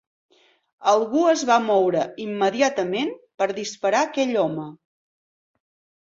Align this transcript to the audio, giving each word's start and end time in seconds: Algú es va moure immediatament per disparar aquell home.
Algú 0.91 1.19
es 1.33 1.41
va 1.49 1.57
moure 1.65 2.05
immediatament 2.23 3.11
per 3.41 3.47
disparar 3.59 4.01
aquell 4.07 4.33
home. 4.45 4.65